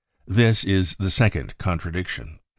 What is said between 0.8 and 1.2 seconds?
the